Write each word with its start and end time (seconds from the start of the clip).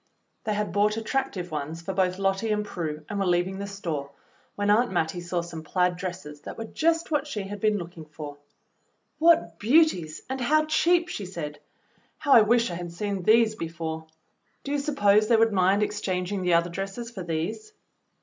They 0.45 0.55
had 0.55 0.71
bought 0.73 0.97
attractive 0.97 1.51
ones 1.51 1.83
for 1.83 1.93
both 1.93 2.17
Lottie 2.17 2.51
and 2.51 2.65
Prue, 2.65 3.05
and 3.07 3.19
were 3.19 3.25
leaving 3.27 3.59
the 3.59 3.67
store, 3.67 4.09
when 4.55 4.71
Aunt 4.71 4.91
Mattie 4.91 5.21
saw 5.21 5.41
some 5.41 5.61
plaid 5.61 5.95
dresses 5.95 6.41
that 6.41 6.57
were 6.57 6.65
just 6.65 7.11
what 7.11 7.27
she 7.27 7.43
had 7.43 7.59
been 7.61 7.77
looking 7.77 8.05
for. 8.05 8.37
"What 9.19 9.59
beauties, 9.59 10.23
and 10.27 10.41
how 10.41 10.65
cheap!" 10.65 11.07
she 11.07 11.27
said. 11.27 11.59
"How 12.17 12.31
I 12.33 12.41
wish 12.41 12.71
I 12.71 12.75
had 12.81 12.91
seen 12.91 13.21
these 13.21 13.53
before! 13.53 14.07
Do 14.63 14.71
you 14.71 14.79
suppose 14.79 15.27
they 15.27 15.37
would 15.37 15.53
mind 15.53 15.83
exchanging 15.83 16.41
the 16.41 16.55
other 16.55 16.71
dresses 16.71 17.11
for 17.11 17.21
these.?" 17.21 17.71